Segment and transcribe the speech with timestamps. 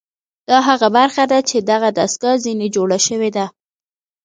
[0.49, 3.45] دا هغه برخه ده چې دغه دستګاه ځنې جوړه شوې ده